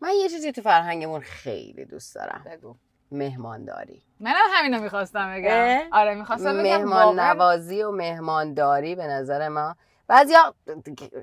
[0.00, 2.44] من یه چیزی تو فرهنگمون خیلی دوست دارم.
[2.46, 2.76] بگو.
[3.12, 4.02] مهمانداری.
[4.20, 9.76] منم همینو می‌خواستم بگم؟ آره می‌خواستم بگم مهمان نوازی و مهمانداری به نظر ما.
[10.06, 10.54] بعضیا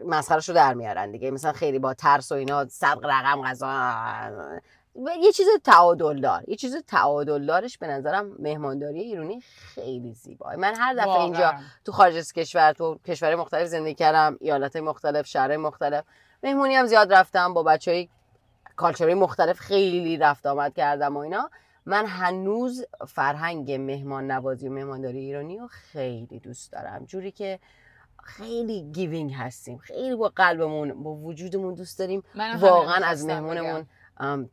[0.06, 1.32] مسخرش رو در میارن دیگه.
[1.32, 4.62] مثلا خیلی با ترس و اینا صد رقم غذا.
[5.22, 10.56] یه چیز تعادل دار یه چیز تعادل دارش به نظرم مهمانداری ایرانی خیلی زیباه.
[10.56, 11.24] من هر دفعه واقعاً.
[11.24, 11.54] اینجا
[11.86, 16.04] تو خارج از کشور تو کشور مختلف زندگی کردم ایالت مختلف شهرهای مختلف
[16.44, 18.10] مهمونی هم زیاد رفتم با بچه های
[18.76, 21.50] کالچرهای مختلف خیلی رفت آمد کردم و اینا.
[21.86, 27.06] من هنوز فرهنگ مهمان نوازی و مهمانداری ایرانی رو خیلی دوست دارم.
[27.06, 27.60] جوری که
[28.24, 29.78] خیلی giving هستیم.
[29.78, 32.24] خیلی با قلبمون با وجودمون دوست داریم.
[32.60, 33.88] واقعا از مهمونمون.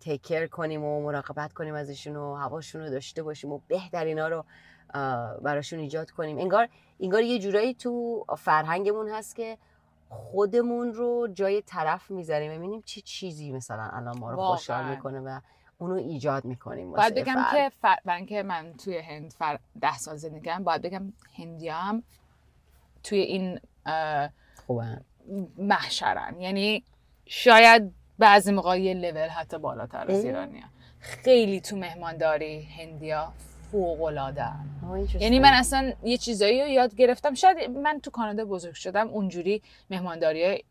[0.01, 4.45] take care کنیم و مراقبت کنیم ازشون و هواشون رو داشته باشیم و بهترینا رو
[5.43, 6.39] براشون ایجاد کنیم.
[6.39, 6.69] انگار
[7.01, 9.59] انگار یه جورایی تو فرهنگمون هست که
[10.09, 12.59] خودمون رو جای طرف می‌ذاریم.
[12.59, 14.37] ببینیم چه چیزی مثلا الان ما رو.
[14.37, 15.41] خوشحال می‌کنه و
[15.79, 17.97] اونو ایجاد می‌کنیم باید بگم که فر...
[18.05, 19.59] برای اینکه من توی هند فر...
[19.81, 22.03] ده سال زندگی کردم باید بگم هندی هم
[23.03, 23.61] توی این
[24.67, 25.01] خوبه.
[25.59, 26.41] محشرن.
[26.41, 26.85] یعنی
[27.27, 30.25] شاید بعضی موقع یه لول حتی بالاتر از.
[30.25, 30.65] ایرانی
[31.01, 33.33] خیلی تو مهمانداری هندیا
[33.73, 34.45] فوق العاده
[35.21, 37.35] یعنی من اصلا یه چیزایی رو یاد گرفتم.
[37.35, 40.65] شاید من تو کانادا بزرگ شدم اونجوری مهمانداری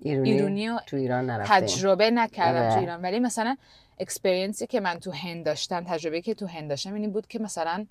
[0.00, 1.60] ایرانی رو تو ایران نرفتیم.
[1.60, 2.74] تجربه نکردم آره.
[2.74, 3.02] تو ایران.
[3.02, 3.56] ولی مثلا
[3.98, 7.38] experience ی که من تو هند داشتم تجربه که تو هند داشتم این بود که
[7.38, 7.86] مثلا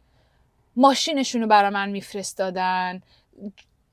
[0.76, 3.02] ماشینشون رو برای من میفرستادن.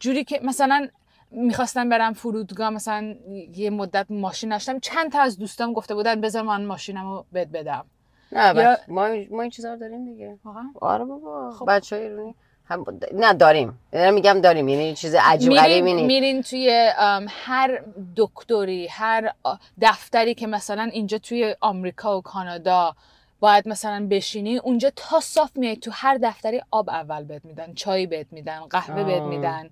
[0.01, 0.89] جوری که مثلا
[1.31, 3.15] می‌خواستم برم فرودگاه مثلا
[3.55, 7.51] یه مدت ماشین داشتم چند تا از دوستام گفته بودن بذار من ماشینم رو بد
[7.51, 7.85] بدم.
[8.33, 10.39] نه یا- ما ما این چیزا رو داریم دیگه.
[10.81, 11.51] آره بابا.
[11.51, 11.65] خب.
[11.69, 12.35] بچه های ایرانی
[12.71, 12.85] هم...
[13.13, 13.79] نه داریم.
[13.93, 14.69] میگم داریم.
[14.69, 16.91] یعنی چیز عجیب غریبی نیست میرین توی
[17.29, 17.83] هر
[18.17, 19.33] دکتری هر
[19.81, 22.95] دفتری که مثلا اینجا توی آمریکا و کانادا
[23.41, 28.07] باید مثلا بشینی اونجا تا صاف میای تو هر دفتری آب اول بهت میدن چای
[28.07, 29.23] بهت میدن قهوه بهت.
[29.23, 29.71] میدن.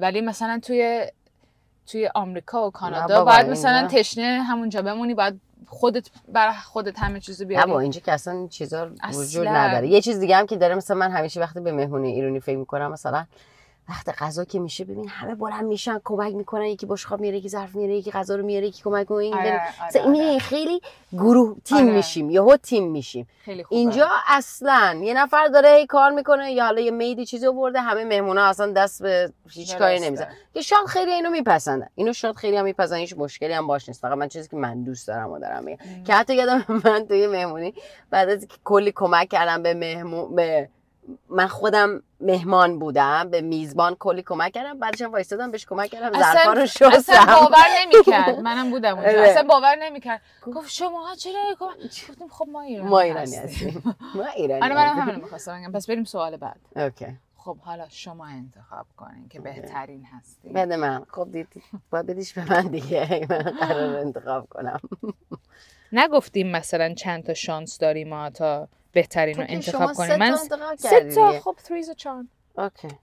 [0.00, 1.06] ولی مثلا توی
[1.86, 7.44] توی آمریکا و کانادا باید مثلا تشنه همونجا بمونی باید خودت برای خودت همه چیزو
[7.44, 9.46] بیاری با اینجا که اصلا چیزا وجود.
[9.46, 12.56] نداره یه چیز دیگه هم که داره مثلا من همیشه وقتی به مهمونی ایرانی فکر
[12.56, 13.26] می‌کنم مثلا
[13.88, 17.74] وقت غذا که میشه ببین همه بلند میشن کمک می‌کنن یکی بشقاب میاره یکی ظرف
[17.74, 19.62] میاره یکی غذا رو میاره یکی کمک می‌کنه این آره، بره.
[20.00, 20.38] آره، این آره.
[20.38, 20.80] خیلی
[21.12, 21.96] گروه تیم آره.
[21.96, 26.64] میشیم یهو تیم میشیم خیلی خوبه اینجا اصلا یه نفر داره هی کار می‌کنه یا
[26.64, 30.06] حالا یه میدی چیزی برده همه مهمونا اصلا دست به هیچ کاری درسته.
[30.06, 33.88] نمیزن که شاید خیلی اینو میپسندن اینو شاید خیلی هم میپسندن هیچ مشکلی هم باش
[33.88, 37.06] نیست فقط من چیزی که من دوست دارم و دارم میگم که حتی یادم من
[37.06, 37.74] توی مهمونی
[38.10, 40.68] بعد از کلی کمک کردم به مهمون به
[41.28, 46.20] من خودم مهمان بودم به میزبان کلی کمک کردم بعدش هم وایسادم بهش کمک کردم
[46.20, 47.26] ظرفا رو اصلا, اصلا شستم.
[47.26, 48.38] باور نمی‌کرد.
[48.48, 49.10] منم بودم اونجا.
[49.10, 49.28] آره.
[49.28, 50.20] اصلا باور نمی‌کرد.
[50.42, 53.96] گفت شما چرا گفتیم خب ما ایرانی ما ایرانی هستیم.
[54.14, 55.02] ما ایرانی آره منم هستیم.
[55.02, 55.72] همینو می‌خواستم بگم.
[55.72, 56.60] پس بریم سوال بعد.
[56.76, 57.06] اوکی.
[57.36, 61.04] خب حالا شما انتخاب کنین که بهترین هستی بده من.
[61.10, 61.48] خب دید
[61.90, 63.26] باید بدیش به من دیگه.
[63.30, 64.80] من قرار انتخاب کنم.
[65.92, 70.16] نگفتیم مثلا چند تا شانس داریم ما تا بهترین رو که انتخاب شما کنیم سه
[70.16, 70.36] من
[70.76, 71.40] سه تا.
[71.40, 72.26] خب three's a charm
[72.58, 72.88] اوکی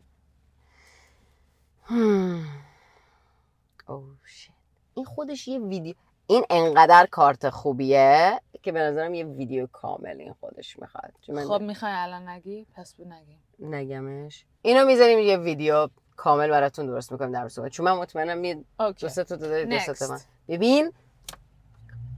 [4.25, 4.51] شit.
[4.93, 5.95] این خودش یه ویدیو
[6.27, 11.13] این انقدر کارت خوبیه که به نظرم یه ویدیو کامل این خودش می‌خواد.
[11.47, 13.37] خب می‌خوای الان نگی؟ پس بو نگی.
[13.59, 14.45] نگمش.
[14.61, 17.71] اینو می‌ذاریم یه ویدیو کامل براتون درست می‌کنیم در صحبت.
[17.71, 18.63] چون من مطمئنم یه
[18.99, 20.07] دو سه تا دو سه تا.
[20.07, 20.91] من ببین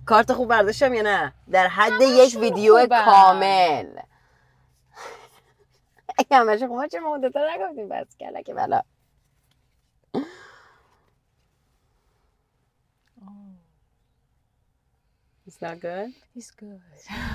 [0.05, 2.87] کارت خوب برداشتم یا نه؟ در حد یک ویدیو.
[3.05, 3.87] کامل.
[6.17, 8.81] اگه همش خوبه چه ما دوتا نگفتیم بس کلا که بلا
[15.47, 16.09] It's not good.
[16.35, 16.79] He's good.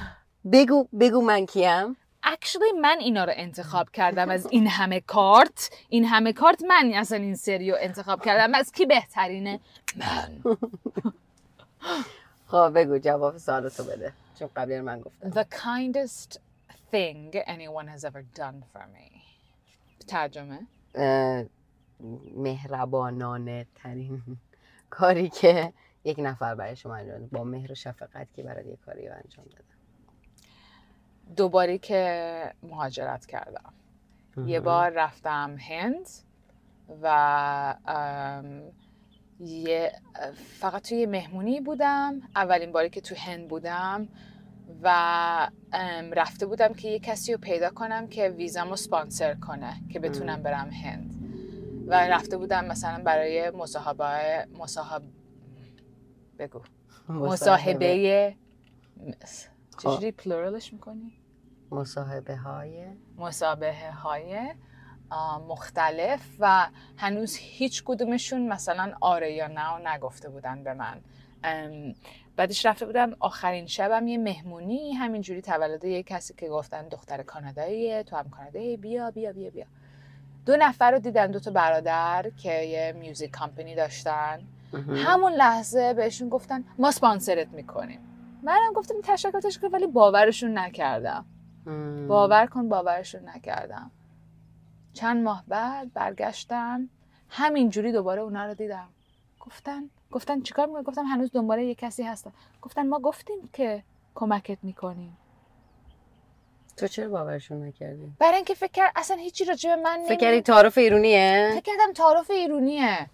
[0.53, 1.97] بگو بگو من کیم.
[2.27, 5.71] Actually من اینا رو انتخاب کردم از این همه کارت.
[5.89, 8.55] این همه کارت من اصلا این سری رو انتخاب کردم.
[8.55, 9.61] از کی بهترینه؟
[9.97, 10.43] من.
[12.49, 15.31] خب بگو جواب سوالتو بده چون قبلی من گفتم.
[15.31, 16.39] The kindest
[16.93, 19.23] thing anyone has ever done for me.
[20.07, 20.67] ترجمه؟
[22.37, 24.23] مهربانانه ترین
[24.91, 25.73] کاری که
[26.05, 27.27] یک نفر برای شما انجام.
[27.27, 29.65] با مهر و شفقت که برای یک کاری رو انجام دادم
[31.37, 33.73] دوباری که مهاجرت کردم.
[34.47, 36.09] یه بار رفتم هند
[37.03, 37.75] و
[39.41, 39.93] یه
[40.61, 44.09] فقط توی مهمونی بودم اولین باری که تو هند بودم
[44.83, 45.51] و
[46.13, 50.71] رفته بودم که یه کسی رو پیدا کنم که ویزامو سپانسر کنه که بتونم برم
[50.71, 51.15] هند.
[51.87, 55.03] و رفته بودم مثلا برای مصاحبه مصاحب
[56.39, 56.61] بگو.
[57.09, 58.37] مصاحبه.
[59.79, 61.13] چجوری پلورالش می‌کنی؟
[61.71, 64.55] مصاحبه های مسابقه های
[65.49, 66.67] مختلف و
[66.97, 71.01] هنوز هیچ کدومشون مثلا آره یا نه و نگفته بودن به من.
[72.37, 78.03] بعدش رفته بودم آخرین شبم یه مهمونی همینجوری تولد یه کسی که گفتن دختر کاناداییه
[78.03, 79.67] تو هم کانادایی بیا بیا بیا بیا.
[80.47, 84.43] دو نفر رو دیدم دو تا برادر که یه میوزیک کامپنی داشتن.
[84.95, 88.01] همون لحظه بهشون گفتن ما سپانسرت می‌کنیم.
[88.43, 91.25] منم گفتم تشکر تشکر ولی باورشون نکردم.
[92.09, 93.91] باور کن باورشون نکردم.
[94.93, 96.89] چند ماه بعد برگشتم
[97.29, 98.89] همینجوری دوباره اونا رو دیدم.
[99.41, 102.33] گفتن گفتن چیکار می‌کنی؟ گفتم هنوز دنبال یه کسی هستم.
[102.63, 103.83] گفتن ما گفتیم که
[104.15, 105.17] کمکت می‌کنیم.
[106.77, 110.41] تو چرا باورشون نکردی؟ برای اینکه فکر کرد اصلا هیچی راجع به من فکر کردی
[110.41, 113.11] تعارف ایرونیه؟ فکر کردم تعارف ایرونیه.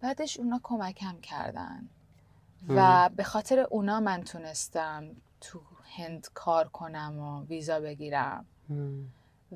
[0.00, 1.88] بعدش اونا کمکم کردن.
[2.68, 5.60] و به خاطر اونا من تونستم تو
[5.96, 8.46] هند کار کنم و ویزا بگیرم.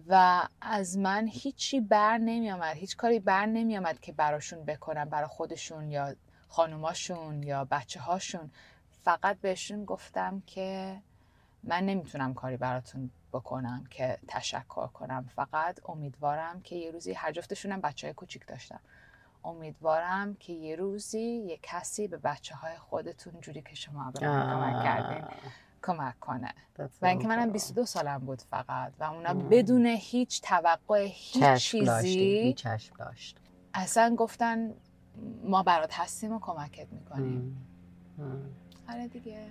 [0.09, 5.05] و از من هیچی بر نمی آمد هیچ کاری بر نمی آمد که براشون بکنم
[5.05, 6.15] برا خودشون یا
[6.49, 8.51] خانوماشون یا بچه هاشون
[9.05, 11.01] فقط بهشون گفتم که
[11.65, 15.31] من نمی‌تونم کاری براتون بکنم که تشکر کنم.
[15.37, 18.81] فقط امیدوارم که یه روزی هر جفتشونم بچه های کوچیک داشتم
[19.45, 24.73] امیدوارم که یه روزی یه کسی به بچه های خودتون جوری که شما به من
[24.73, 25.25] کمک کردین
[25.83, 26.55] کمک کنه
[27.03, 27.53] و اینکه منم cool.
[27.53, 33.39] 22 سالم بود فقط و اونا بدون هیچ توقع هیچ چشم چیزی چشم داشت
[33.75, 34.75] اصلا گفتن
[35.45, 37.57] ما برات هستیم و کمکت می‌کنیم
[38.19, 38.25] هم.
[38.25, 38.43] هم.
[38.95, 39.47] آره دیگه.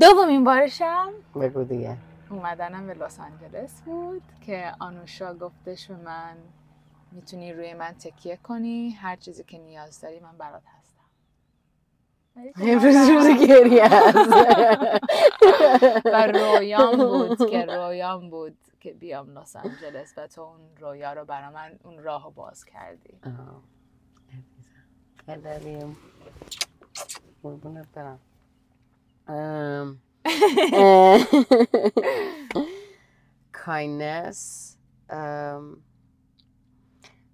[0.00, 1.96] دومین بارشم بگو دیگه
[2.30, 6.36] اومدنم به لس آنجلس بود که آنوشا گفتش به من
[7.12, 10.77] می‌تونی روی من تکیه کنی هر چیزی که نیاز داری من برات هستم
[12.60, 14.16] امروز روز گریه هست
[16.04, 21.24] و رویام بود که رویام بود که بیام لس آنجلس و تو اون رویا رو
[21.24, 23.20] برا من اون راه رو باز کردی.
[25.28, 25.96] قدریم.
[27.42, 28.20] قربونت برم.
[33.52, 34.76] کاینس
[35.10, 35.82] ام،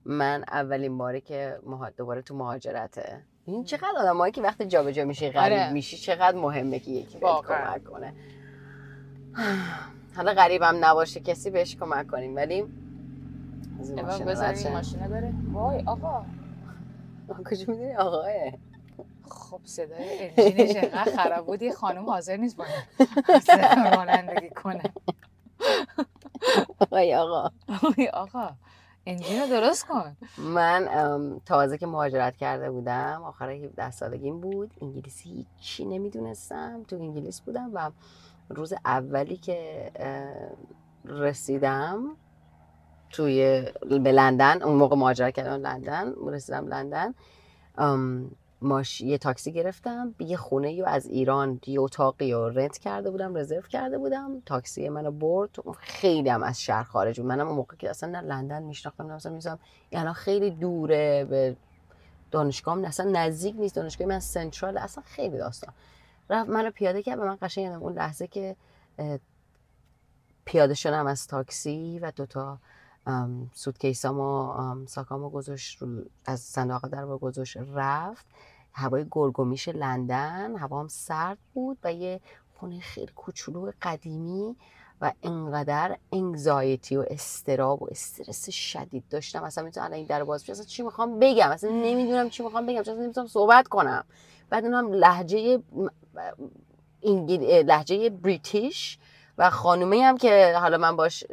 [0.05, 1.61] من اولین باری که.
[1.97, 5.73] دوباره تو مهاجرته این چقدر آدمایی که وقتی جابجا میشی غریب آره.
[5.73, 7.43] میشی چقدر مهمه که یکی بهت.
[7.47, 8.13] کمک کنه.
[10.17, 12.37] حالا غریبم نباشه کسی بهش کمک کنیم.
[12.37, 12.65] ولی
[14.57, 14.73] شه.
[14.73, 15.33] ماشینه بره.
[15.53, 16.25] وای آقا.
[17.51, 18.33] کجا می‌دونی؟ آقاه
[19.31, 22.65] خب صدای انجینش انقدر خراب بود یه خانم حاضر نیست با
[23.97, 24.83] رانندگی کنه.
[26.81, 27.51] آقای آقا.
[27.83, 28.51] وای آقا.
[29.07, 30.17] انجین رو درست کن.
[30.39, 30.89] من
[31.47, 34.71] تازه که مهاجرت کرده بودم آخر 17 سالگیم بود.
[34.83, 36.83] انگلیسی هیچی نمی‌دونستم.
[36.89, 37.91] تو انگلیس بودم و
[38.49, 39.91] روز اولی که
[41.05, 42.17] رسیدم
[43.11, 47.15] توی به لندن اون موقع مهاجرت کردم لندن رسیدم لندن
[48.65, 53.63] ماش یه تاکسی گرفتم یه خونه از ایران یه اتاقی رو رنت کرده بودم رزرو
[53.63, 57.29] کرده بودم تاکسی منو برد خیلی هم از شهر خارج بود.
[57.29, 59.59] منم اون که اصلا نه لندن میشناختم نه اصلا
[59.91, 61.57] این الان خیلی دوره به
[62.31, 65.75] دانشگاه هم اصلا نزدیک نیست دانشگاه من سنترال اصلا خیلی داستان.
[66.31, 68.57] رفت منو پیاده کرد به من قشنگ یادم اون لحظه که
[70.45, 72.59] پیاده شدم از تاکسی و دوتا
[73.07, 75.89] ام، سوتکیسامو ام، ساکامو گذاشت رو
[76.27, 78.27] از صندوق در گذاشت رفت.
[78.75, 82.21] هوای گرگومیش لندن هوا هم سرد بود و یه
[82.55, 84.57] خونه خیلی کوچولو قدیمی
[85.01, 89.45] و انقدر انگزایتی و استراب و استرس شدید داشتم.
[89.45, 92.81] اصلا می‌تونم الان این در باز اصلا چی می‌خوام بگم؟ اصلا نمی‌دونم چی می‌خوام بگم.
[92.81, 94.05] اصلا نمی‌تونم صحبت کنم.
[94.51, 95.63] بعد اونم لهجه
[97.03, 97.63] انگل...
[97.67, 98.99] لهجه بریتیش
[99.39, 101.25] و خانومه هم که حالا من باش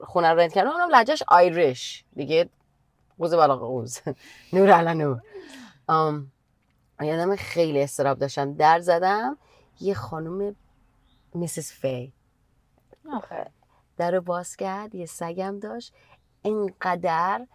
[0.00, 2.48] خونه رو رنت کردم اونم لهجهش آیریش دیگه
[3.18, 3.98] قوز بالا قوز.
[4.52, 5.20] نور علا نور
[7.00, 8.54] یادم خیلی استراب داشتم.
[8.54, 9.36] در زدم
[9.80, 10.56] یه خانوم
[11.34, 12.12] میسیس فی.
[13.12, 13.50] آخه.
[13.96, 15.94] در رو باز کرد یه سگم داشت.
[16.44, 17.46] انقدر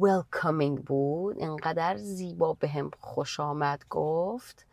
[0.00, 4.66] welcoming بود انقدر زیبا به هم خوش آمد گفت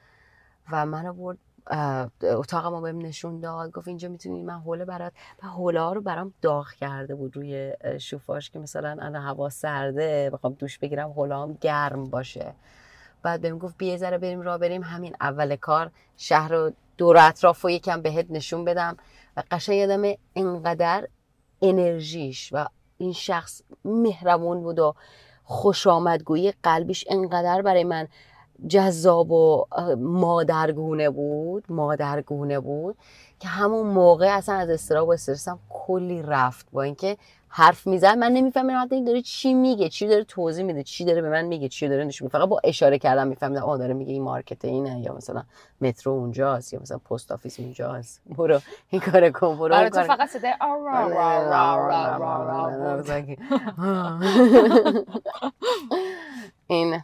[0.71, 1.37] و منو برد
[1.67, 3.71] اه، اتاقم رو بهم نشون داد.
[3.71, 7.73] گفت اینجا می‌تونی من حوله برات و حوله ها رو برام داغ کرده بود روی
[7.81, 12.53] اه، شوفاژ که مثلا الان هوا سرده بخوام دوش بگیرم حوله هم گرم باشه.
[13.23, 17.61] بعد بهم گفت بیا ذره بریم راه بریم همین اول کار شهر رو دور اطراف
[17.61, 18.97] رو یکم بهت نشون بدم.
[19.37, 21.07] و قشنگ یادم انقدر
[21.61, 24.95] انرژیش و این شخص مهربون بود و
[25.43, 28.07] خوش آمدگویی قلبیش انقدر برای من
[28.67, 29.65] جذاب و
[29.97, 32.95] مادرگونه بود مادرگونه بود
[33.39, 37.17] که همون موقع اصلا از اضطراب و استرسم کلی رفت با اینکه
[37.49, 38.17] حرف می‌زد.
[38.17, 41.45] من نمیفهمیدم حتی این داره چی میگه چی داره توضیح میده چی داره به من
[41.45, 45.01] میگه چی داره نشون فقط با اشاره کردم میفهمیدم آ داره میگه این market اینه
[45.01, 45.43] یا مثلا
[45.81, 50.29] مترو اونجاست یا مثلا post office اونجاست برو این کار کن برو برای تو فقط
[50.29, 50.53] صدای
[56.67, 57.01] این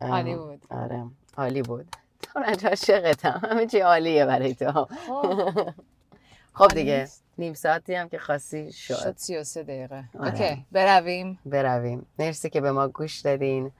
[0.00, 0.62] عالی بود.
[0.70, 1.04] آره
[1.36, 1.96] عالی بود.
[2.22, 3.40] تو عاشقتم.
[3.50, 4.86] همه چی عالیه برای تو.
[6.54, 6.68] خب.
[6.74, 8.94] دیگه نیم ساعتی هم که خاصی شد.
[8.94, 10.04] شد 33 دقیقه.
[10.18, 10.30] آره.
[10.30, 11.38] اوکی برویم.
[11.46, 12.06] برویم.
[12.18, 13.70] مرسی که به ما گوش دادین.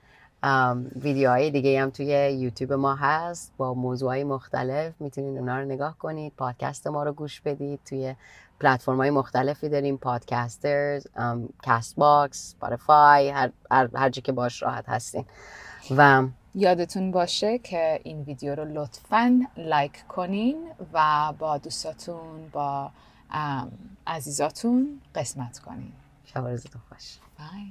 [0.95, 3.53] ویدیوهای دیگه هم توی یوتیوب ما هست.
[3.57, 6.33] با موضوعهای مختلف می‌تونید اونا رو نگاه کنید.
[6.37, 7.79] پادکست ما رو گوش بدید.
[7.85, 8.15] توی
[8.59, 9.97] پلتفرم های مختلفی داریم.
[9.97, 11.07] پادکسترز
[11.63, 15.25] کست باکس Spotify هر, هر, هر جا که باش راحت هستین.
[15.97, 22.91] و یادتون باشه که این ویدیو رو لطفا like کنین و با دوستاتون با
[24.07, 25.91] عزیزاتون قسمت کنین.
[26.25, 27.17] شب روزتون خوش.
[27.39, 27.67] bye